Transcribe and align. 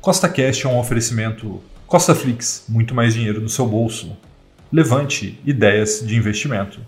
Costa 0.00 0.30
Cash 0.30 0.64
é 0.64 0.68
um 0.68 0.78
oferecimento 0.78 1.60
Costa 1.86 2.14
Flix, 2.14 2.64
muito 2.66 2.94
mais 2.94 3.12
dinheiro 3.12 3.38
no 3.38 3.50
seu 3.50 3.66
bolso. 3.66 4.16
Levante 4.72 5.38
ideias 5.44 6.02
de 6.02 6.16
investimento. 6.16 6.80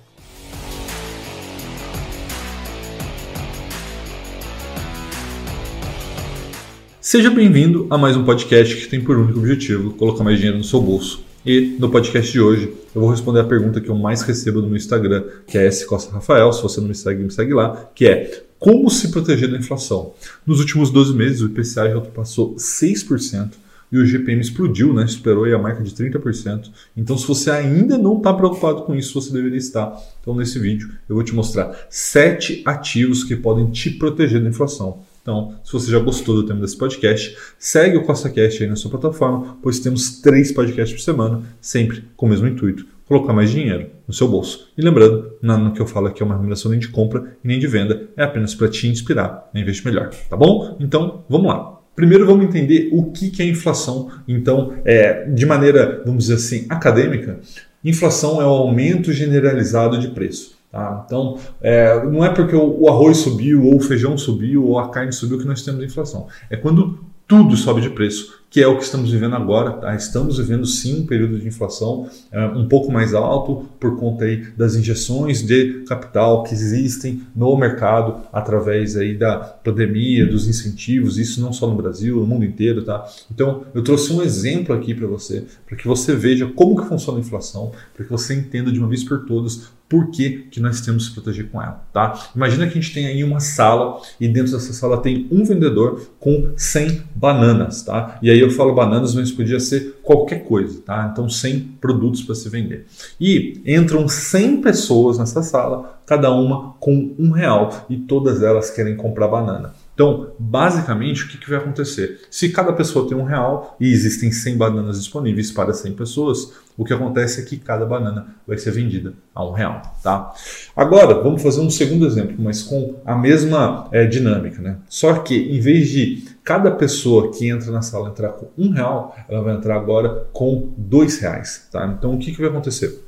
Seja 7.02 7.28
bem-vindo 7.28 7.86
a 7.90 7.98
mais 7.98 8.16
um 8.16 8.24
podcast 8.24 8.76
que 8.76 8.86
tem 8.86 9.02
por 9.02 9.18
único 9.18 9.40
objetivo 9.40 9.92
colocar 9.92 10.24
mais 10.24 10.38
dinheiro 10.38 10.56
no 10.56 10.64
seu 10.64 10.80
bolso. 10.80 11.22
E 11.44 11.76
no 11.78 11.90
podcast 11.90 12.30
de 12.30 12.40
hoje 12.40 12.72
eu 12.94 13.00
vou 13.00 13.10
responder 13.10 13.40
a 13.40 13.44
pergunta 13.44 13.80
que 13.80 13.88
eu 13.88 13.96
mais 13.96 14.22
recebo 14.22 14.60
no 14.60 14.68
meu 14.68 14.76
Instagram, 14.76 15.24
que 15.46 15.58
é 15.58 15.66
S 15.66 15.84
Costa 15.84 16.12
Rafael. 16.12 16.52
Se 16.52 16.62
você 16.62 16.80
não 16.80 16.86
me 16.86 16.94
segue, 16.94 17.22
me 17.22 17.32
segue 17.32 17.52
lá, 17.52 17.90
que 17.94 18.06
é 18.06 18.44
como 18.60 18.88
se 18.88 19.10
proteger 19.10 19.50
da 19.50 19.58
inflação. 19.58 20.14
Nos 20.46 20.60
últimos 20.60 20.90
12 20.90 21.14
meses, 21.14 21.40
o 21.40 21.46
IPCA 21.46 21.88
já 21.88 21.96
ultrapassou 21.96 22.54
6% 22.54 23.54
e 23.90 23.98
o 23.98 24.06
GPM 24.06 24.40
explodiu, 24.40 24.94
né? 24.94 25.04
superou 25.08 25.44
a 25.44 25.58
marca 25.58 25.82
de 25.82 25.90
30%. 25.90 26.70
Então, 26.96 27.18
se 27.18 27.26
você 27.26 27.50
ainda 27.50 27.98
não 27.98 28.18
está 28.18 28.32
preocupado 28.32 28.82
com 28.82 28.94
isso, 28.94 29.20
você 29.20 29.32
deveria 29.32 29.58
estar. 29.58 29.92
Então, 30.20 30.36
nesse 30.36 30.60
vídeo, 30.60 30.90
eu 31.08 31.16
vou 31.16 31.24
te 31.24 31.34
mostrar 31.34 31.76
sete 31.90 32.62
ativos 32.64 33.24
que 33.24 33.34
podem 33.34 33.68
te 33.70 33.90
proteger 33.90 34.40
da 34.40 34.48
inflação. 34.48 35.00
Então, 35.22 35.54
se 35.62 35.72
você 35.72 35.90
já 35.90 36.00
gostou 36.00 36.34
do 36.34 36.46
tema 36.46 36.60
desse 36.60 36.76
podcast, 36.76 37.36
segue 37.56 37.96
o 37.96 38.02
CostaCast 38.02 38.62
aí 38.62 38.68
na 38.68 38.74
sua 38.74 38.90
plataforma, 38.90 39.56
pois 39.62 39.78
temos 39.78 40.20
três 40.20 40.50
podcasts 40.50 40.92
por 40.92 41.02
semana, 41.02 41.42
sempre 41.60 42.04
com 42.16 42.26
o 42.26 42.28
mesmo 42.28 42.48
intuito, 42.48 42.84
colocar 43.06 43.32
mais 43.32 43.50
dinheiro 43.50 43.88
no 44.06 44.12
seu 44.12 44.26
bolso. 44.26 44.68
E 44.76 44.82
lembrando, 44.82 45.32
nada 45.40 45.62
no 45.62 45.72
que 45.72 45.80
eu 45.80 45.86
falo 45.86 46.08
aqui 46.08 46.22
é 46.22 46.26
uma 46.26 46.34
recomendação 46.34 46.72
nem 46.72 46.80
de 46.80 46.88
compra 46.88 47.36
e 47.42 47.46
nem 47.46 47.60
de 47.60 47.68
venda, 47.68 48.08
é 48.16 48.24
apenas 48.24 48.52
para 48.52 48.68
te 48.68 48.88
inspirar 48.88 49.48
a 49.54 49.58
investir 49.58 49.84
melhor, 49.84 50.10
tá 50.28 50.36
bom? 50.36 50.76
Então, 50.80 51.24
vamos 51.28 51.46
lá. 51.46 51.78
Primeiro 51.94 52.26
vamos 52.26 52.46
entender 52.46 52.88
o 52.90 53.12
que 53.12 53.42
é 53.42 53.46
inflação. 53.46 54.10
Então, 54.26 54.72
é, 54.84 55.26
de 55.26 55.46
maneira, 55.46 56.02
vamos 56.04 56.24
dizer 56.24 56.34
assim, 56.34 56.66
acadêmica, 56.68 57.38
inflação 57.84 58.40
é 58.40 58.44
o 58.44 58.48
aumento 58.48 59.12
generalizado 59.12 59.98
de 59.98 60.08
preço. 60.08 60.61
Tá? 60.72 61.04
Então, 61.04 61.38
é, 61.60 62.02
não 62.06 62.24
é 62.24 62.30
porque 62.30 62.56
o, 62.56 62.88
arroz 62.88 63.18
subiu, 63.18 63.62
ou 63.62 63.76
o 63.76 63.80
feijão 63.80 64.16
subiu, 64.16 64.66
ou 64.66 64.78
a 64.78 64.88
carne 64.88 65.12
subiu 65.12 65.38
que 65.38 65.46
nós 65.46 65.62
temos 65.62 65.84
inflação. 65.84 66.26
É 66.48 66.56
quando 66.56 66.98
tudo 67.28 67.54
sobe 67.58 67.82
de 67.82 67.90
preço 67.90 68.41
que 68.52 68.60
é 68.60 68.68
o 68.68 68.76
que 68.76 68.84
estamos 68.84 69.10
vivendo 69.10 69.34
agora. 69.34 69.72
Tá? 69.72 69.96
Estamos 69.96 70.36
vivendo 70.36 70.66
sim 70.66 71.00
um 71.00 71.06
período 71.06 71.38
de 71.38 71.48
inflação 71.48 72.08
é, 72.30 72.44
um 72.48 72.68
pouco 72.68 72.92
mais 72.92 73.14
alto 73.14 73.66
por 73.80 73.96
conta 73.96 74.26
aí 74.26 74.44
das 74.56 74.76
injeções 74.76 75.42
de 75.42 75.82
capital 75.88 76.42
que 76.44 76.52
existem 76.52 77.22
no 77.34 77.56
mercado 77.56 78.20
através 78.30 78.94
aí 78.94 79.16
da 79.16 79.38
pandemia, 79.38 80.26
dos 80.26 80.46
incentivos, 80.46 81.16
isso 81.16 81.40
não 81.40 81.52
só 81.52 81.66
no 81.66 81.74
Brasil, 81.74 82.16
no 82.16 82.26
mundo 82.26 82.44
inteiro. 82.44 82.84
Tá? 82.84 83.06
Então, 83.30 83.64
eu 83.74 83.82
trouxe 83.82 84.12
um 84.12 84.22
exemplo 84.22 84.74
aqui 84.74 84.94
para 84.94 85.06
você, 85.06 85.46
para 85.66 85.76
que 85.76 85.88
você 85.88 86.14
veja 86.14 86.46
como 86.46 86.76
que 86.76 86.86
funciona 86.86 87.18
a 87.18 87.22
inflação, 87.22 87.72
para 87.94 88.04
que 88.04 88.12
você 88.12 88.34
entenda 88.34 88.70
de 88.70 88.78
uma 88.78 88.88
vez 88.88 89.02
por 89.02 89.24
todas 89.24 89.72
por 89.92 90.10
que, 90.10 90.48
que 90.50 90.58
nós 90.58 90.80
temos 90.80 91.10
que 91.10 91.16
proteger 91.16 91.50
com 91.50 91.60
ela, 91.60 91.84
tá? 91.92 92.30
Imagina 92.34 92.66
que 92.66 92.78
a 92.78 92.80
gente 92.80 92.94
tem 92.94 93.04
aí 93.04 93.22
uma 93.22 93.40
sala 93.40 94.00
e 94.18 94.26
dentro 94.26 94.52
dessa 94.52 94.72
sala 94.72 95.02
tem 95.02 95.28
um 95.30 95.44
vendedor 95.44 96.08
com 96.18 96.50
100 96.56 97.02
bananas, 97.14 97.82
tá? 97.82 98.18
E 98.22 98.30
aí 98.30 98.41
eu 98.42 98.50
falo 98.50 98.74
bananas, 98.74 99.14
mas 99.14 99.30
podia 99.30 99.58
ser 99.60 100.00
qualquer 100.02 100.44
coisa, 100.44 100.80
tá? 100.84 101.08
Então 101.12 101.28
100 101.28 101.60
produtos 101.80 102.22
para 102.22 102.34
se 102.34 102.48
vender. 102.48 102.86
E 103.20 103.60
entram 103.66 104.08
100 104.08 104.60
pessoas 104.60 105.18
nessa 105.18 105.42
sala, 105.42 106.00
cada 106.06 106.30
uma 106.32 106.74
com 106.80 107.14
um 107.18 107.30
real 107.30 107.86
e 107.88 107.96
todas 107.96 108.42
elas 108.42 108.70
querem 108.70 108.96
comprar 108.96 109.28
banana. 109.28 109.72
Então, 109.94 110.32
basicamente, 110.38 111.24
o 111.24 111.28
que, 111.28 111.36
que, 111.36 111.50
vai 111.50 111.58
acontecer? 111.58 112.22
Se 112.30 112.48
cada 112.48 112.72
pessoa 112.72 113.06
tem 113.06 113.16
um 113.16 113.24
real 113.24 113.76
e 113.78 113.92
existem 113.92 114.32
100 114.32 114.56
bananas 114.56 114.98
disponíveis 114.98 115.50
para 115.50 115.74
100 115.74 115.92
pessoas, 115.92 116.52
o 116.78 116.84
que 116.84 116.94
acontece 116.94 117.42
é 117.42 117.44
que 117.44 117.58
cada 117.58 117.84
banana 117.84 118.34
vai 118.46 118.56
ser 118.56 118.70
vendida 118.70 119.12
a 119.34 119.44
um 119.44 119.52
real. 119.52 119.82
Tá? 120.02 120.32
Agora, 120.74 121.22
vamos 121.22 121.42
fazer 121.42 121.60
um 121.60 121.68
segundo 121.68 122.06
exemplo, 122.06 122.36
mas 122.38 122.62
com 122.62 122.96
a 123.04 123.14
mesma 123.14 123.86
é, 123.92 124.06
dinâmica. 124.06 124.62
Né? 124.62 124.78
Só 124.88 125.14
que, 125.18 125.36
em 125.36 125.60
vez 125.60 125.88
de 125.88 126.24
cada 126.42 126.70
pessoa 126.70 127.30
que 127.30 127.48
entra 127.48 127.70
na 127.70 127.82
sala 127.82 128.08
entrar 128.08 128.30
com 128.30 128.48
um 128.56 128.70
real, 128.70 129.14
ela 129.28 129.42
vai 129.42 129.54
entrar 129.54 129.76
agora 129.76 130.26
com 130.32 130.72
dois 130.76 131.18
reais. 131.18 131.68
Tá? 131.70 131.94
Então, 131.98 132.14
o 132.14 132.18
que, 132.18 132.32
que 132.32 132.40
vai 132.40 132.48
acontecer? 132.48 132.98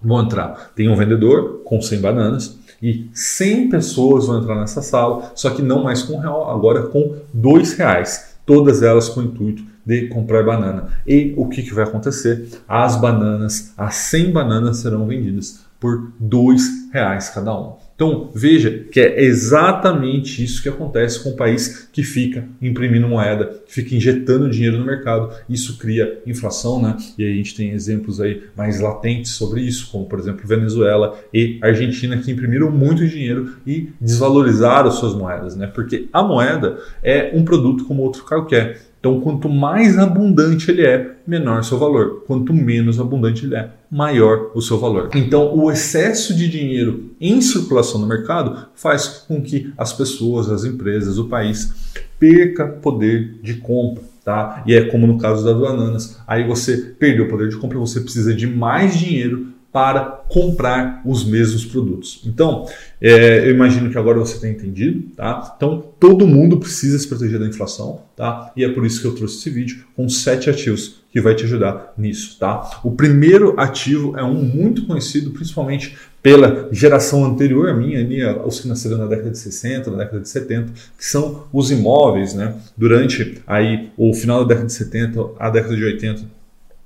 Vão 0.00 0.20
entrar, 0.22 0.72
tem 0.76 0.90
um 0.90 0.96
vendedor 0.96 1.62
com 1.64 1.80
100 1.80 2.00
bananas, 2.02 2.58
e 2.82 3.08
100 3.12 3.70
pessoas 3.70 4.26
vão 4.26 4.40
entrar 4.40 4.56
nessa 4.56 4.82
sala, 4.82 5.32
só 5.34 5.50
que 5.50 5.62
não 5.62 5.82
mais 5.82 6.02
com 6.02 6.14
um 6.14 6.20
real, 6.20 6.50
agora 6.50 6.84
com 6.84 7.16
dois 7.32 7.74
reais. 7.74 8.34
Todas 8.46 8.82
elas 8.82 9.08
com 9.08 9.20
o 9.20 9.24
intuito 9.24 9.64
de 9.86 10.08
comprar 10.08 10.42
banana. 10.42 10.88
E 11.06 11.34
o 11.36 11.48
que, 11.48 11.62
que 11.62 11.74
vai 11.74 11.84
acontecer? 11.84 12.48
As 12.68 12.96
bananas, 12.96 13.72
as 13.76 13.94
100 13.94 14.32
bananas 14.32 14.78
serão 14.78 15.06
vendidas 15.06 15.60
por 15.78 16.12
dois 16.18 16.90
reais 16.92 17.30
cada 17.30 17.54
uma. 17.54 17.83
Então 18.04 18.30
veja 18.34 18.84
que 18.92 19.00
é 19.00 19.22
exatamente 19.22 20.44
isso 20.44 20.62
que 20.62 20.68
acontece 20.68 21.22
com 21.22 21.30
o 21.30 21.36
país 21.36 21.88
que 21.90 22.02
fica 22.02 22.46
imprimindo 22.60 23.08
moeda, 23.08 23.62
que 23.66 23.72
fica 23.72 23.94
injetando 23.94 24.50
dinheiro 24.50 24.76
no 24.76 24.84
mercado. 24.84 25.34
Isso 25.48 25.78
cria 25.78 26.20
inflação, 26.26 26.82
né? 26.82 26.98
E 27.16 27.24
aí 27.24 27.32
a 27.32 27.36
gente 27.36 27.56
tem 27.56 27.70
exemplos 27.70 28.20
aí 28.20 28.42
mais 28.54 28.78
latentes 28.78 29.32
sobre 29.32 29.62
isso, 29.62 29.90
como 29.90 30.04
por 30.04 30.18
exemplo 30.18 30.46
Venezuela 30.46 31.18
e 31.32 31.58
Argentina 31.62 32.18
que 32.18 32.30
imprimiram 32.30 32.70
muito 32.70 33.08
dinheiro 33.08 33.54
e 33.66 33.88
desvalorizaram 33.98 34.90
suas 34.90 35.14
moedas, 35.14 35.56
né? 35.56 35.66
Porque 35.66 36.06
a 36.12 36.22
moeda 36.22 36.78
é 37.02 37.32
um 37.34 37.42
produto 37.42 37.84
como 37.86 38.02
outro 38.02 38.22
qualquer. 38.24 38.82
Então, 39.04 39.20
quanto 39.20 39.50
mais 39.50 39.98
abundante 39.98 40.70
ele 40.70 40.86
é, 40.86 41.16
menor 41.26 41.62
seu 41.62 41.78
valor. 41.78 42.24
Quanto 42.26 42.54
menos 42.54 42.98
abundante 42.98 43.44
ele 43.44 43.54
é, 43.54 43.68
maior 43.90 44.50
o 44.54 44.62
seu 44.62 44.78
valor. 44.78 45.10
Então, 45.14 45.54
o 45.54 45.70
excesso 45.70 46.34
de 46.34 46.48
dinheiro 46.48 47.10
em 47.20 47.38
circulação 47.42 48.00
no 48.00 48.06
mercado 48.06 48.68
faz 48.74 49.26
com 49.28 49.42
que 49.42 49.70
as 49.76 49.92
pessoas, 49.92 50.48
as 50.48 50.64
empresas, 50.64 51.18
o 51.18 51.28
país 51.28 51.92
perca 52.18 52.66
poder 52.66 53.40
de 53.42 53.54
compra. 53.56 54.02
Tá? 54.24 54.64
E 54.66 54.74
é 54.74 54.86
como 54.86 55.06
no 55.06 55.18
caso 55.18 55.44
das 55.44 55.54
bananas. 55.54 56.18
Aí 56.26 56.48
você 56.48 56.78
perdeu 56.98 57.26
o 57.26 57.28
poder 57.28 57.50
de 57.50 57.56
compra, 57.56 57.78
você 57.78 58.00
precisa 58.00 58.32
de 58.32 58.46
mais 58.46 58.96
dinheiro 58.98 59.48
para 59.74 60.22
comprar 60.28 61.02
os 61.04 61.24
mesmos 61.24 61.64
produtos. 61.64 62.22
Então, 62.24 62.64
é, 63.00 63.40
eu 63.40 63.50
imagino 63.50 63.90
que 63.90 63.98
agora 63.98 64.20
você 64.20 64.38
tenha 64.38 64.52
entendido, 64.52 65.08
tá? 65.16 65.52
Então, 65.56 65.84
todo 65.98 66.28
mundo 66.28 66.58
precisa 66.58 66.96
se 66.96 67.08
proteger 67.08 67.40
da 67.40 67.46
inflação, 67.48 68.02
tá? 68.14 68.52
E 68.56 68.64
é 68.64 68.68
por 68.68 68.86
isso 68.86 69.00
que 69.00 69.06
eu 69.08 69.16
trouxe 69.16 69.38
esse 69.38 69.50
vídeo 69.50 69.84
com 69.96 70.08
sete 70.08 70.48
ativos 70.48 71.02
que 71.10 71.20
vai 71.20 71.34
te 71.34 71.42
ajudar 71.42 71.92
nisso, 71.98 72.38
tá? 72.38 72.82
O 72.84 72.92
primeiro 72.92 73.58
ativo 73.58 74.16
é 74.16 74.22
um 74.22 74.44
muito 74.44 74.86
conhecido, 74.86 75.32
principalmente 75.32 75.96
pela 76.22 76.68
geração 76.70 77.24
anterior 77.24 77.76
minha, 77.76 78.04
minha 78.04 78.46
os 78.46 78.60
que 78.60 78.68
nasceram 78.68 78.98
na 78.98 79.06
década 79.06 79.32
de 79.32 79.38
60, 79.38 79.90
na 79.90 79.96
década 79.96 80.20
de 80.20 80.28
70, 80.28 80.72
que 80.96 81.04
são 81.04 81.46
os 81.52 81.72
imóveis, 81.72 82.32
né? 82.32 82.54
Durante 82.76 83.42
aí 83.44 83.90
o 83.96 84.14
final 84.14 84.42
da 84.42 84.50
década 84.50 84.68
de 84.68 84.72
70, 84.72 85.30
a 85.36 85.50
década 85.50 85.74
de 85.74 85.82
80, 85.82 86.22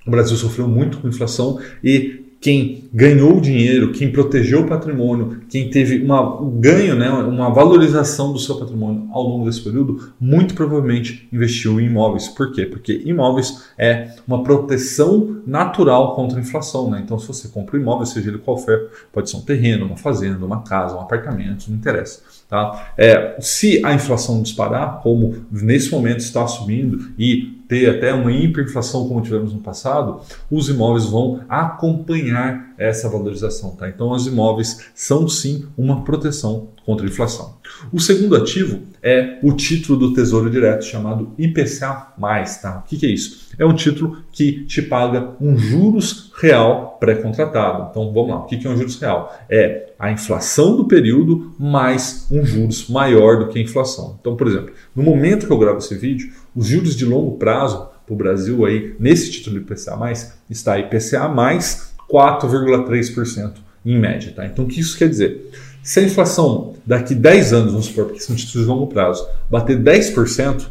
o 0.07 0.11
Brasil 0.11 0.39
sofreu 0.39 0.67
muito 0.67 0.97
com 0.97 1.09
inflação 1.09 1.61
e 1.85 2.28
quem 2.41 2.89
ganhou 2.93 3.41
dinheiro, 3.41 3.91
quem 3.93 4.13
protegeu 4.13 4.61
o 4.61 4.67
patrimônio, 4.67 5.41
quem 5.49 5.71
teve 5.71 6.05
um 6.07 6.61
ganho, 6.61 6.95
né, 6.95 7.11
uma 7.11 7.51
valorização 7.51 8.33
do 8.33 8.39
seu 8.39 8.57
patrimônio 8.57 9.09
ao 9.13 9.23
longo 9.23 9.45
desse 9.45 9.61
período, 9.61 10.13
muito 10.21 10.55
provavelmente 10.55 11.29
investiu 11.33 11.81
em 11.81 11.87
imóveis. 11.87 12.29
Por 12.29 12.53
quê? 12.53 12.65
Porque 12.65 13.03
imóveis 13.05 13.69
é 13.77 14.15
uma 14.27 14.43
proteção 14.45 15.43
natural 15.47 16.15
contra 16.15 16.39
a 16.39 16.41
inflação. 16.41 16.91
Né? 16.91 17.03
Então, 17.05 17.19
se 17.19 17.27
você 17.27 17.49
compra 17.49 17.77
um 17.77 17.81
imóvel, 17.81 18.07
seja 18.07 18.29
ele 18.29 18.39
qual 18.39 18.57
for, 18.57 18.89
pode 19.13 19.29
ser 19.31 19.37
um 19.37 19.43
terreno, 19.43 19.87
uma 19.87 19.97
fazenda, 19.97 20.45
uma 20.47 20.63
casa, 20.63 20.97
um 20.97 21.01
apartamento, 21.01 21.69
não 21.69 21.77
interessa. 21.77 22.23
Tá? 22.49 22.93
É, 22.97 23.37
se 23.41 23.85
a 23.85 23.93
inflação 23.93 24.43
disparar, 24.43 25.01
como 25.03 25.45
nesse 25.51 25.91
momento 25.91 26.21
está 26.21 26.47
subindo 26.47 27.11
e 27.19 27.58
ter 27.69 27.89
até 27.91 28.15
uma 28.15 28.33
hiperinflação 28.33 29.07
como 29.07 29.21
tivemos 29.21 29.53
no 29.53 29.61
passado, 29.61 30.23
os 30.51 30.69
imóveis 30.71 31.05
vão 31.05 31.43
acompanhar 31.49 32.73
essa 32.79 33.09
valorização. 33.09 33.77
Tá? 33.77 33.89
Então, 33.89 34.11
os 34.11 34.27
imóveis 34.27 34.87
são 34.95 35.29
sim 35.29 35.67
uma 35.77 36.03
proteção 36.03 36.69
contra 36.89 37.05
a 37.05 37.11
inflação. 37.11 37.59
O 37.93 38.01
segundo 38.01 38.35
ativo 38.35 38.81
é 39.03 39.39
o 39.43 39.53
título 39.53 39.99
do 39.99 40.15
Tesouro 40.15 40.49
Direto 40.49 40.87
chamado 40.87 41.35
IPCA+. 41.37 42.15
Tá? 42.63 42.83
O 42.83 42.89
que, 42.89 42.97
que 42.97 43.05
é 43.05 43.11
isso? 43.11 43.49
É 43.59 43.67
um 43.67 43.75
título 43.75 44.17
que 44.33 44.65
te 44.65 44.81
paga 44.81 45.33
um 45.39 45.55
juros 45.55 46.33
real 46.41 46.97
pré-contratado. 46.99 47.89
Então 47.91 48.11
vamos 48.11 48.31
lá, 48.31 48.37
o 48.39 48.47
que 48.47 48.67
é 48.67 48.71
um 48.71 48.75
juros 48.75 48.99
real? 48.99 49.39
É 49.51 49.93
a 49.99 50.11
inflação 50.11 50.79
do 50.79 50.87
período 50.87 51.55
mais 51.59 52.27
um 52.31 52.43
juros 52.43 52.89
maior 52.89 53.39
do 53.39 53.49
que 53.49 53.59
a 53.59 53.63
inflação. 53.63 54.17
Então, 54.19 54.35
por 54.35 54.47
exemplo, 54.47 54.73
no 54.97 55.03
momento 55.03 55.47
que 55.47 55.53
eu 55.53 55.59
gravo 55.59 55.81
esse 55.81 55.95
vídeo, 55.95 56.33
os 56.57 56.69
juros 56.69 56.97
de 56.97 57.05
longo 57.05 57.37
prazo 57.37 57.87
para 58.07 58.15
o 58.15 58.17
Brasil 58.17 58.65
aí, 58.65 58.95
nesse 58.99 59.31
título 59.31 59.59
IPCA+, 59.59 60.11
está 60.49 60.79
IPCA 60.79 61.29
mais 61.29 61.93
4,3% 62.11 63.57
em 63.85 63.99
média. 63.99 64.33
Tá? 64.35 64.47
Então 64.47 64.65
o 64.65 64.69
que 64.69 64.81
isso 64.81 64.97
quer 64.97 65.11
dizer? 65.11 65.51
Se 65.83 66.01
a 66.01 66.03
inflação 66.03 66.75
daqui 66.85 67.15
10 67.15 67.53
anos, 67.53 67.73
vamos 67.73 67.87
supor, 67.87 68.07
porque 68.07 68.21
são 68.21 68.37
títulos 68.37 68.67
de 68.67 68.73
longo 68.73 68.87
prazo, 68.87 69.27
bater 69.51 69.79
10%, 69.79 70.67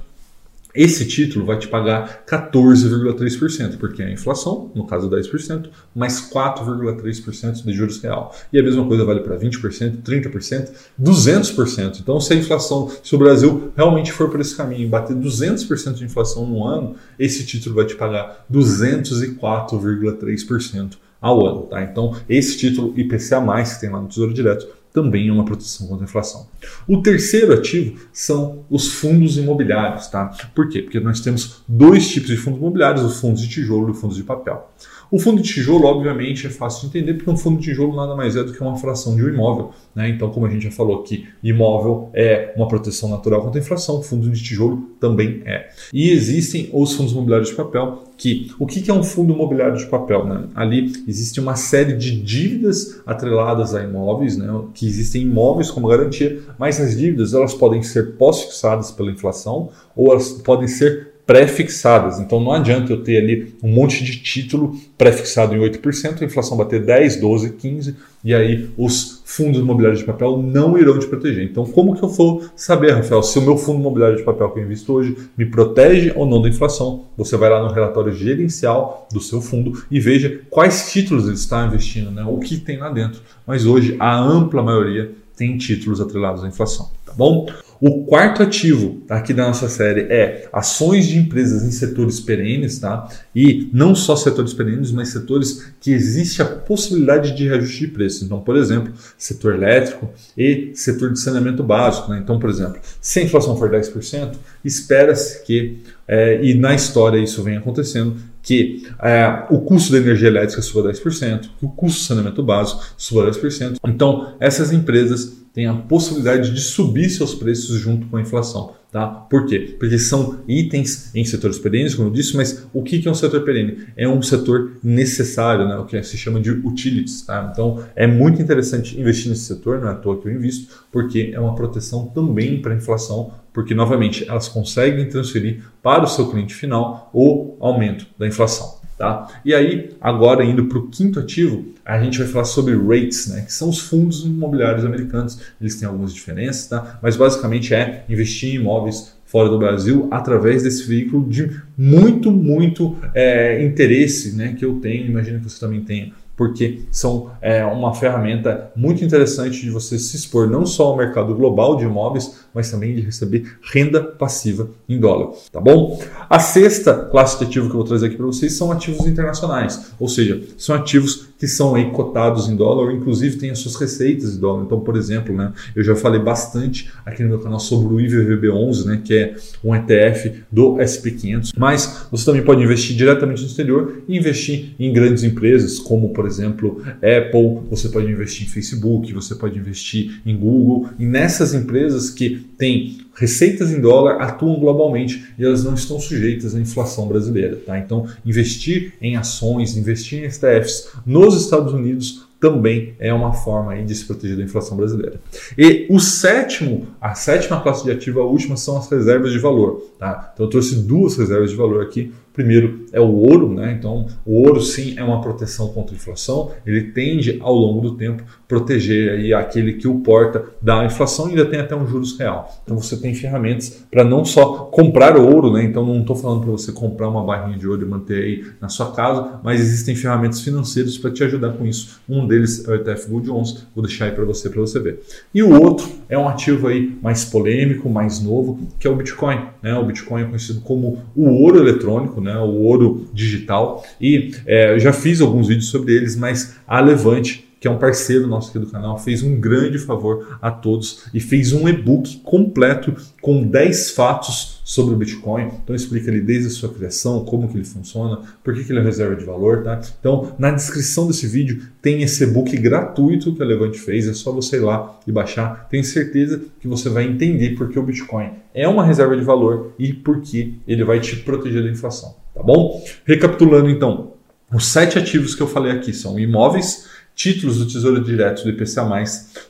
esse 0.78 1.06
título 1.08 1.44
vai 1.44 1.58
te 1.58 1.68
pagar 1.68 2.24
14,3%, 2.28 3.80
porque 3.80 4.04
é 4.04 4.06
a 4.06 4.12
inflação, 4.12 4.72
no 4.76 4.86
caso 4.86 5.10
10%, 5.10 5.72
mais 5.96 6.30
4,3% 6.30 7.64
de 7.64 7.74
juros 7.74 8.00
real. 8.00 8.36
E 8.54 8.60
a 8.60 8.64
mesma 8.64 8.86
coisa 8.86 9.04
vale 9.04 9.22
para 9.22 9.36
20%, 9.36 10.04
30%, 10.04 10.70
200%. 11.02 12.00
Então, 12.00 12.22
se 12.22 12.32
a 12.32 12.36
inflação, 12.36 12.92
se 13.04 13.16
o 13.16 13.18
Brasil 13.18 13.72
realmente 13.76 14.12
for 14.12 14.30
por 14.30 14.40
esse 14.40 14.56
caminho 14.56 14.88
bater 14.88 15.16
200% 15.16 15.96
de 15.96 16.06
inflação 16.06 16.46
no 16.46 16.64
ano, 16.64 16.96
esse 17.18 17.44
título 17.44 17.74
vai 17.74 17.86
te 17.86 17.96
pagar 17.96 18.46
204,3% 18.52 20.92
ao 21.20 21.44
ano. 21.44 21.64
Tá? 21.64 21.82
Então, 21.82 22.16
esse 22.30 22.56
título 22.56 22.94
IPCA+, 22.96 23.42
que 23.64 23.80
tem 23.82 23.90
lá 23.90 24.00
no 24.00 24.08
Tesouro 24.08 24.32
Direto, 24.32 24.77
também 24.98 25.28
é 25.28 25.32
uma 25.32 25.46
proteção 25.46 25.86
contra 25.86 26.06
a 26.06 26.10
inflação. 26.10 26.48
O 26.88 27.04
terceiro 27.04 27.54
ativo 27.54 28.00
são 28.12 28.66
os 28.68 28.88
fundos 28.88 29.38
imobiliários, 29.38 30.08
tá? 30.08 30.36
Por 30.56 30.70
quê? 30.70 30.82
Porque 30.82 31.00
nós 31.00 31.20
temos 31.20 31.62
dois 31.68 32.08
tipos 32.08 32.30
de 32.30 32.36
fundos 32.36 32.60
imobiliários, 32.60 33.04
os 33.04 33.20
fundos 33.20 33.44
de 33.44 33.48
tijolo 33.48 33.90
e 33.90 33.92
os 33.92 34.02
fundos 34.02 34.18
de 34.18 34.24
papel. 34.24 34.72
O 35.10 35.20
fundo 35.20 35.42
de 35.42 35.54
tijolo, 35.54 35.86
obviamente, 35.86 36.48
é 36.48 36.50
fácil 36.50 36.82
de 36.82 36.98
entender, 36.98 37.14
porque 37.14 37.30
um 37.30 37.38
fundo 37.38 37.60
de 37.60 37.66
tijolo 37.66 37.96
nada 37.96 38.16
mais 38.16 38.36
é 38.36 38.44
do 38.44 38.52
que 38.52 38.62
uma 38.62 38.76
fração 38.76 39.16
de 39.16 39.24
um 39.24 39.30
imóvel. 39.30 39.72
Né? 39.96 40.10
Então, 40.10 40.30
como 40.30 40.46
a 40.46 40.50
gente 40.50 40.64
já 40.64 40.72
falou 40.72 41.00
aqui, 41.00 41.28
imóvel 41.42 42.10
é 42.14 42.54
uma 42.58 42.68
proteção 42.68 43.10
natural 43.10 43.42
contra 43.42 43.60
a 43.60 43.64
inflação, 43.64 44.02
fundo 44.02 44.30
de 44.30 44.44
tijolo 44.44 44.90
também 45.00 45.42
é. 45.46 45.70
E 45.94 46.10
existem 46.10 46.70
os 46.74 46.94
fundos 46.94 47.14
imobiliários 47.14 47.50
de 47.50 47.56
papel, 47.56 48.04
que 48.18 48.52
o 48.60 48.66
que 48.66 48.90
é 48.90 48.94
um 48.94 49.04
fundo 49.04 49.34
imobiliário 49.34 49.78
de 49.78 49.86
papel? 49.86 50.26
Né? 50.26 50.46
Ali 50.54 50.92
existe 51.08 51.40
uma 51.40 51.56
série 51.56 51.94
de 51.94 52.20
dívidas 52.20 53.02
atreladas 53.06 53.74
a 53.74 53.84
imóveis, 53.84 54.36
né? 54.36 54.48
que 54.74 54.86
existem 54.86 55.22
imóveis 55.22 55.72
como 55.72 55.88
garantia, 55.88 56.42
mas 56.60 56.82
as 56.82 56.98
dívidas 56.98 57.34
elas 57.34 57.54
podem 57.54 57.82
ser 57.82 58.18
pós-fixadas 58.18 58.92
pela 58.92 59.12
inflação 59.12 59.70
ou 59.96 60.12
elas 60.12 60.32
podem 60.32 60.68
ser 60.68 61.17
pré-fixadas. 61.28 62.20
Então 62.22 62.40
não 62.40 62.54
adianta 62.54 62.94
eu 62.94 63.04
ter 63.04 63.18
ali 63.18 63.54
um 63.62 63.70
monte 63.70 64.02
de 64.02 64.16
título 64.16 64.80
pré-fixado 64.98 65.54
em 65.54 65.60
8%, 65.60 66.22
a 66.22 66.26
inflação 66.26 66.56
bater 66.56 66.84
10, 66.84 67.18
12, 67.18 67.50
15 67.52 67.96
e 68.24 68.34
aí 68.34 68.70
os 68.78 69.22
fundos 69.26 69.60
imobiliários 69.60 70.00
de 70.00 70.06
papel 70.06 70.38
não 70.38 70.78
irão 70.78 70.98
te 70.98 71.06
proteger. 71.06 71.44
Então 71.44 71.66
como 71.66 71.94
que 71.94 72.02
eu 72.02 72.08
vou 72.08 72.46
saber, 72.56 72.94
Rafael, 72.94 73.22
se 73.22 73.38
o 73.38 73.42
meu 73.42 73.58
fundo 73.58 73.82
imobiliário 73.82 74.16
de 74.16 74.24
papel 74.24 74.50
que 74.52 74.60
eu 74.60 74.64
invisto 74.64 74.94
hoje 74.94 75.18
me 75.38 75.46
protege 75.46 76.14
ou 76.16 76.26
não 76.26 76.42
da 76.42 76.48
inflação? 76.48 77.04
Você 77.18 77.36
vai 77.36 77.50
lá 77.50 77.62
no 77.62 77.74
relatório 77.74 78.14
gerencial 78.14 79.06
do 79.12 79.20
seu 79.20 79.42
fundo 79.42 79.84
e 79.92 80.00
veja 80.00 80.42
quais 80.50 80.90
títulos 80.92 81.26
ele 81.26 81.34
está 81.34 81.66
investindo, 81.66 82.10
né? 82.10 82.24
o 82.26 82.40
que 82.40 82.58
tem 82.58 82.78
lá 82.78 82.90
dentro. 82.90 83.22
Mas 83.46 83.66
hoje 83.66 83.98
a 84.00 84.18
ampla 84.18 84.64
maioria 84.64 85.12
tem 85.36 85.58
títulos 85.58 86.00
atrelados 86.00 86.44
à 86.44 86.48
inflação, 86.48 86.90
tá 87.06 87.14
bom? 87.14 87.48
O 87.80 88.06
quarto 88.06 88.42
ativo 88.42 89.04
aqui 89.08 89.34
da 89.34 89.46
nossa 89.46 89.70
série 89.70 90.02
é 90.12 90.50
ações 90.52 91.06
de 91.06 91.18
empresas 91.18 91.64
em 91.64 91.72
setores 91.72 92.20
perenes, 92.20 92.80
tá? 92.80 93.08
E 93.36 93.70
não 93.72 93.94
só 93.94 94.16
setores 94.16 94.54
perenes, 94.54 94.92
mas 94.92 95.10
setores 95.10 95.72
que 95.80 95.92
existe 95.92 96.42
a 96.42 96.46
possibilidade 96.46 97.36
de 97.36 97.48
reajuste 97.48 97.86
de 97.86 97.88
preço. 97.88 98.26
Então, 98.26 98.40
por 98.40 98.56
exemplo, 98.56 98.92
setor 99.18 99.54
elétrico 99.56 100.10
e 100.36 100.72
setor 100.74 101.14
de 101.14 101.20
saneamento 101.20 101.64
básico. 101.64 102.10
Né? 102.12 102.20
Então, 102.24 102.40
por 102.40 102.50
exemplo, 102.50 102.82
se 103.00 103.20
a 103.20 103.24
inflação 103.24 103.56
for 103.56 103.70
10%, 103.70 104.36
espera-se 104.66 105.44
que, 105.44 105.84
é, 106.08 106.44
e 106.44 106.54
na 106.54 106.74
história 106.74 107.20
isso 107.20 107.44
vem 107.44 107.58
acontecendo, 107.58 108.16
que 108.42 108.88
é, 109.02 109.46
o 109.50 109.60
custo 109.60 109.92
da 109.92 109.98
energia 109.98 110.30
elétrica 110.30 110.62
suba 110.62 110.90
10%, 110.90 111.50
que 111.60 111.66
o 111.66 111.70
custo 111.70 112.00
do 112.00 112.06
saneamento 112.06 112.42
básico 112.42 112.82
suba 112.98 113.30
10%. 113.30 113.78
Então, 113.86 114.36
essas 114.40 114.72
empresas 114.72 115.38
têm 115.54 115.66
a 115.66 115.74
possibilidade 115.74 116.54
de 116.54 116.62
subir 116.62 117.10
seus 117.10 117.36
preços 117.36 117.78
junto 117.80 118.08
com 118.08 118.18
a 118.18 118.22
inflação. 118.22 118.77
Tá? 118.92 119.06
Por 119.06 119.46
quê? 119.46 119.76
Porque 119.78 120.00
são 120.00 120.40
itens 120.48 121.14
em 121.14 121.26
setores 121.26 121.60
perenes, 121.60 121.94
como 121.94 122.08
eu 122.08 122.14
disse, 122.14 122.38
mas 122.38 122.66
o 122.74 122.82
que 122.82 123.06
é 123.06 123.12
um 123.12 123.14
setor 123.14 123.44
perene? 123.44 123.80
É 123.98 124.08
um 124.08 124.22
setor 124.22 124.78
necessário, 124.82 125.68
né? 125.68 125.76
o 125.78 125.86
que 125.86 126.02
se 126.04 126.18
chama 126.18 126.40
de 126.40 126.52
utilities. 126.52 127.22
Tá? 127.24 127.50
Então 127.52 127.84
é 127.96 128.08
muito 128.08 128.42
interessante 128.42 129.00
investir 129.00 129.30
nesse 129.30 129.44
setor, 129.44 129.82
não 129.82 129.90
é 129.90 129.92
à 129.92 129.96
toa 129.96 130.22
que 130.22 130.28
eu 130.28 130.32
invisto, 130.32 130.86
porque 130.92 131.32
é 131.34 131.40
uma 131.40 131.54
proteção 131.54 132.08
também 132.08 132.62
para 132.62 132.74
a 132.74 132.78
inflação, 132.78 133.34
porque 133.52 133.76
novamente 133.76 134.28
elas 134.28 134.48
conseguem 134.48 135.10
transferir 135.10 135.64
para 135.84 136.04
o 136.04 136.08
seu 136.08 136.30
cliente 136.30 136.56
final 136.56 137.10
o 137.14 137.58
aumento 137.60 138.08
da 138.18 138.26
inflação. 138.26 138.77
Tá? 138.98 139.28
E 139.46 139.54
aí, 139.54 139.92
agora 140.02 140.44
indo 140.44 140.66
para 140.66 140.80
o 140.80 140.88
quinto 140.88 141.20
ativo, 141.20 141.66
a 141.86 142.02
gente 142.02 142.18
vai 142.18 142.28
falar 142.28 142.46
sobre 142.46 142.76
REITs, 142.76 143.28
né, 143.28 143.42
que 143.42 143.54
são 143.54 143.70
os 143.70 143.80
fundos 143.80 144.26
imobiliários 144.26 144.84
americanos. 144.84 145.40
Eles 145.62 145.76
têm 145.76 145.88
algumas 145.88 146.14
diferenças, 146.14 146.68
tá? 146.68 147.00
mas 147.02 147.16
basicamente 147.16 147.74
é 147.76 148.04
investir 148.10 148.56
em 148.56 148.56
imóveis 148.56 149.16
fora 149.24 149.50
do 149.50 149.60
Brasil 149.60 150.08
através 150.10 150.64
desse 150.64 150.88
veículo 150.88 151.30
de 151.30 151.62
muito, 151.78 152.32
muito 152.32 152.98
é, 153.14 153.64
interesse 153.64 154.36
né, 154.36 154.56
que 154.58 154.66
eu 154.66 154.80
tenho, 154.80 155.06
imagino 155.06 155.40
que 155.40 155.50
você 155.50 155.60
também 155.60 155.82
tenha 155.82 156.12
porque 156.38 156.84
são 156.92 157.32
é, 157.42 157.66
uma 157.66 157.96
ferramenta 157.96 158.72
muito 158.76 159.04
interessante 159.04 159.60
de 159.60 159.72
você 159.72 159.98
se 159.98 160.16
expor 160.16 160.48
não 160.48 160.68
só 160.68 160.90
ao 160.90 160.96
mercado 160.96 161.34
global 161.34 161.76
de 161.76 161.84
imóveis, 161.84 162.46
mas 162.58 162.72
também 162.72 162.96
de 162.96 163.02
receber 163.02 163.58
renda 163.62 164.02
passiva 164.02 164.68
em 164.90 165.00
dólar, 165.00 165.36
tá 165.52 165.62
bom? 165.62 166.02
A 166.28 166.40
sexta 166.40 166.92
classe 166.92 167.38
de 167.38 167.46
ativo 167.46 167.68
que 167.68 167.74
eu 167.74 167.78
vou 167.78 167.84
trazer 167.84 168.08
aqui 168.08 168.16
para 168.16 168.26
vocês 168.26 168.54
são 168.54 168.72
ativos 168.72 169.06
internacionais, 169.06 169.92
ou 170.00 170.10
seja, 170.10 170.42
são 170.58 170.76
ativos 170.76 171.28
que 171.38 171.48
são 171.48 171.76
aí 171.76 171.92
cotados 171.92 172.50
em 172.50 172.56
dólar, 172.56 172.86
ou 172.86 172.92
inclusive 172.92 173.38
têm 173.38 173.52
as 173.52 173.60
suas 173.60 173.76
receitas 173.76 174.36
em 174.36 174.40
dólar. 174.40 174.64
Então, 174.64 174.80
por 174.80 174.98
exemplo, 174.98 175.36
né, 175.36 175.54
eu 175.76 175.84
já 175.84 175.96
falei 175.96 176.20
bastante 176.20 176.92
aqui 177.06 177.22
no 177.22 177.30
meu 177.30 177.38
canal 177.38 177.60
sobre 177.60 177.94
o 177.94 177.98
IVVB11, 177.98 178.86
né, 178.86 179.02
que 179.04 179.14
é 179.14 179.36
um 179.64 179.76
ETF 179.76 180.34
do 180.52 180.78
SP500, 180.78 181.52
mas 181.56 182.08
você 182.10 182.26
também 182.26 182.44
pode 182.44 182.64
investir 182.64 182.96
diretamente 182.96 183.42
no 183.42 183.48
exterior 183.48 184.02
e 184.08 184.18
investir 184.18 184.74
em 184.80 184.92
grandes 184.92 185.24
empresas, 185.24 185.78
como 185.78 186.10
por 186.10 186.26
exemplo 186.26 186.82
Apple, 186.96 187.68
você 187.70 187.90
pode 187.90 188.12
investir 188.12 188.48
em 188.48 188.50
Facebook, 188.50 189.14
você 189.14 189.36
pode 189.36 189.60
investir 189.60 190.20
em 190.26 190.36
Google, 190.36 190.90
e 190.98 191.06
nessas 191.06 191.54
empresas 191.54 192.10
que 192.10 192.47
têm 192.58 192.98
receitas 193.16 193.72
em 193.72 193.82
dólar 193.82 194.22
atuam 194.22 194.60
globalmente 194.60 195.34
e 195.38 195.44
elas 195.44 195.64
não 195.64 195.74
estão 195.74 196.00
sujeitas 196.00 196.56
à 196.56 196.60
inflação 196.60 197.08
brasileira. 197.08 197.56
Tá? 197.66 197.80
Então, 197.80 198.08
investir 198.26 198.94
em 199.02 199.18
ações, 199.18 199.76
investir 199.76 200.20
em 200.20 200.26
ETFs 200.26 200.90
nos 201.06 201.40
Estados 201.42 201.74
Unidos 201.74 202.28
também 202.40 202.94
é 203.00 203.12
uma 203.12 203.34
forma 203.34 203.76
de 203.84 203.96
se 203.96 204.06
proteger 204.06 204.38
da 204.38 204.44
inflação 204.44 204.78
brasileira. 204.78 205.20
E 205.58 205.88
o 205.90 206.00
sétimo, 206.00 206.88
a 207.02 207.16
sétima 207.16 207.60
classe 207.62 207.84
de 207.84 207.92
ativo, 207.92 208.22
a 208.22 208.26
última, 208.26 208.56
são 208.56 208.78
as 208.78 208.90
reservas 208.90 209.32
de 209.32 209.40
valor. 209.40 209.82
Tá? 209.98 210.32
Então 210.34 210.46
eu 210.46 210.50
trouxe 210.50 210.76
duas 210.76 211.18
reservas 211.18 211.50
de 211.50 211.56
valor 211.56 211.82
aqui 211.82 212.14
Primeiro 212.38 212.86
é 212.94 213.02
o 213.02 213.12
ouro, 213.12 213.52
né? 213.52 213.76
Então, 213.76 214.06
o 214.24 214.44
ouro 214.44 214.62
sim 214.62 214.94
é 214.96 215.04
uma 215.04 215.20
proteção 215.20 215.70
contra 215.70 215.96
a 215.96 215.98
inflação. 215.98 216.52
Ele 216.64 216.92
tende 216.92 217.40
ao 217.42 217.52
longo 217.52 217.82
do 217.82 217.98
tempo 217.98 218.22
proteger 218.48 219.14
aí 219.14 219.34
aquele 219.34 219.74
que 219.74 219.88
o 219.88 220.02
porta 220.02 220.46
da 220.62 220.86
inflação 220.86 221.26
e 221.26 221.30
ainda 221.32 221.48
tem 221.48 221.60
até 221.60 221.76
um 221.76 221.88
juros 221.88 222.16
real. 222.16 222.56
Então, 222.64 222.78
você 222.78 222.96
tem 222.96 223.16
ferramentas 223.16 223.84
para 223.90 224.04
não 224.04 224.24
só 224.24 224.66
comprar 224.66 225.18
ouro, 225.18 225.52
né? 225.52 225.64
Então, 225.64 225.84
não 225.84 226.02
estou 226.02 226.16
falando 226.16 226.42
para 226.42 226.52
você 226.52 226.72
comprar 226.72 227.10
uma 227.10 227.24
barrinha 227.24 227.58
de 227.58 227.68
ouro 227.68 227.82
e 227.82 227.90
manter 227.90 228.24
aí 228.24 228.46
na 228.62 228.70
sua 228.70 228.92
casa, 228.92 229.40
mas 229.44 229.60
existem 229.60 229.96
ferramentas 229.96 230.42
financeiras 230.42 230.96
para 230.96 231.10
te 231.10 231.24
ajudar 231.24 231.54
com 231.54 231.66
isso. 231.66 232.00
Um 232.08 232.28
deles 232.28 232.68
é 232.68 232.72
o 232.72 232.76
ETF 232.76 233.10
Gold 233.10 233.32
11. 233.32 233.58
Vou 233.74 233.84
deixar 233.84 234.06
aí 234.06 234.12
para 234.12 234.26
você 234.26 234.48
para 234.48 234.62
você 234.62 234.80
ver. 234.80 235.00
E 235.34 235.42
o 235.42 235.60
outro 235.60 235.88
é 236.08 236.16
um 236.16 236.30
ativo 236.30 236.68
aí 236.68 236.96
mais 237.02 237.26
polêmico, 237.26 237.90
mais 237.90 238.22
novo, 238.22 238.60
que 238.80 238.88
é 238.88 238.92
o 238.92 238.96
Bitcoin. 238.96 239.40
Né? 239.64 239.74
O 239.74 239.84
Bitcoin 239.84 240.22
é 240.22 240.26
conhecido 240.26 240.62
como 240.62 241.00
o 241.16 241.26
ouro 241.30 241.58
eletrônico, 241.58 242.22
né, 242.27 242.27
o 242.36 242.64
ouro 242.64 243.08
digital. 243.14 243.84
E 244.00 244.32
é, 244.46 244.78
já 244.80 244.94
fiz 244.94 245.22
alguns 245.22 245.48
vídeos 245.48 245.70
sobre 245.70 245.94
eles, 245.96 246.16
mas 246.16 246.56
a 246.68 246.80
Levante 246.80 247.47
que 247.60 247.68
é 247.68 247.72
um 247.72 247.78
parceiro 247.78 248.28
nosso 248.28 248.50
aqui 248.50 248.60
do 248.60 248.68
canal, 248.68 248.98
fez 248.98 249.24
um 249.24 249.40
grande 249.40 249.78
favor 249.78 250.38
a 250.42 250.52
todos 250.52 251.06
e 251.14 251.20
fez 251.20 251.54
um 251.54 251.68
e-book 251.68 252.18
completo 252.18 252.94
com 253.22 253.44
10 253.44 253.92
fatos 253.92 254.62
sobre 254.64 254.94
o 254.94 254.98
Bitcoin. 254.98 255.50
Então 255.64 255.76
explica 255.76 256.12
ali 256.12 256.22
desde 256.22 256.48
a 256.48 256.52
sua 256.52 256.70
criação, 256.70 257.24
como 257.26 257.48
que 257.48 257.56
ele 257.56 257.64
funciona, 257.64 258.22
por 258.44 258.54
que, 258.54 258.64
que 258.64 258.72
ele 258.72 258.80
é 258.80 258.84
reserva 258.84 259.16
de 259.16 259.26
valor, 259.26 259.64
tá? 259.64 259.80
Então 260.00 260.34
na 260.38 260.52
descrição 260.52 261.08
desse 261.08 261.26
vídeo 261.26 261.64
tem 261.82 262.04
esse 262.04 262.24
e-book 262.24 262.56
gratuito 262.58 263.34
que 263.34 263.42
a 263.42 263.46
Levante 263.46 263.80
fez, 263.80 264.08
é 264.08 264.14
só 264.14 264.32
você 264.32 264.58
ir 264.58 264.62
lá 264.62 265.00
e 265.08 265.12
baixar. 265.12 265.68
Tenho 265.70 265.84
certeza 265.84 266.42
que 266.60 266.68
você 266.68 266.90
vai 266.90 267.06
entender 267.06 267.56
por 267.56 267.70
que 267.70 267.80
o 267.80 267.84
Bitcoin 267.84 268.32
é 268.54 268.68
uma 268.68 268.84
reserva 268.84 269.16
de 269.16 269.24
valor 269.24 269.74
e 269.80 269.94
por 269.94 270.22
que 270.22 270.60
ele 270.68 270.84
vai 270.84 271.00
te 271.00 271.16
proteger 271.18 271.64
da 271.64 271.70
inflação, 271.70 272.16
tá 272.34 272.44
bom? 272.44 272.84
Recapitulando 273.06 273.70
então, 273.70 274.14
os 274.54 274.68
sete 274.68 274.98
ativos 274.98 275.36
que 275.36 275.42
eu 275.42 275.48
falei 275.48 275.74
aqui 275.74 275.94
são 275.94 276.18
imóveis, 276.18 276.86
títulos 277.18 277.58
do 277.58 277.66
Tesouro 277.66 278.00
Direto 278.00 278.44
do 278.44 278.50
IPCA+, 278.52 279.04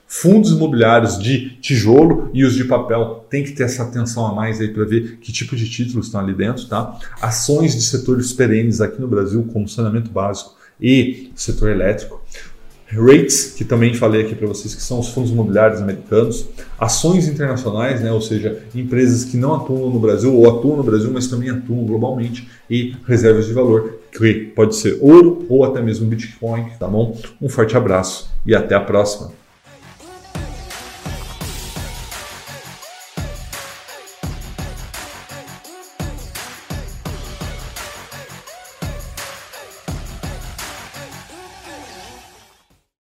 fundos 0.07 0.51
imobiliários 0.51 1.19
de 1.19 1.49
tijolo 1.59 2.31
e 2.33 2.45
os 2.45 2.55
de 2.55 2.63
papel. 2.63 3.25
Tem 3.29 3.43
que 3.43 3.51
ter 3.51 3.63
essa 3.63 3.83
atenção 3.83 4.25
a 4.25 4.33
mais 4.33 4.61
aí 4.61 4.69
para 4.69 4.85
ver 4.85 5.17
que 5.17 5.33
tipo 5.33 5.53
de 5.53 5.69
títulos 5.69 6.05
estão 6.05 6.21
ali 6.21 6.33
dentro, 6.33 6.65
tá? 6.65 6.97
Ações 7.21 7.75
de 7.75 7.81
setores 7.81 8.31
perenes 8.31 8.79
aqui 8.79 9.01
no 9.01 9.07
Brasil, 9.07 9.45
como 9.51 9.67
saneamento 9.67 10.09
básico 10.09 10.55
e 10.79 11.29
setor 11.35 11.69
elétrico. 11.69 12.23
Rates, 12.89 13.51
que 13.57 13.65
também 13.65 13.93
falei 13.93 14.21
aqui 14.21 14.33
para 14.33 14.47
vocês, 14.47 14.73
que 14.73 14.81
são 14.81 15.01
os 15.01 15.09
fundos 15.09 15.29
imobiliários 15.29 15.81
americanos, 15.81 16.47
ações 16.79 17.27
internacionais, 17.27 17.99
né, 17.99 18.13
ou 18.13 18.21
seja, 18.21 18.63
empresas 18.73 19.25
que 19.25 19.35
não 19.35 19.55
atuam 19.55 19.89
no 19.89 19.99
Brasil 19.99 20.33
ou 20.33 20.47
atuam 20.49 20.77
no 20.77 20.83
Brasil, 20.83 21.11
mas 21.11 21.27
também 21.27 21.49
atuam 21.49 21.83
globalmente, 21.83 22.47
e 22.69 22.95
reservas 23.05 23.45
de 23.45 23.51
valor, 23.51 23.96
que 24.11 24.33
pode 24.55 24.75
ser 24.75 24.97
ouro 25.01 25.45
ou 25.49 25.63
até 25.63 25.81
mesmo 25.81 26.07
Bitcoin, 26.07 26.69
tá 26.79 26.87
bom? 26.87 27.17
Um 27.41 27.49
forte 27.49 27.75
abraço 27.75 28.29
e 28.45 28.55
até 28.55 28.75
a 28.75 28.79
próxima. 28.79 29.31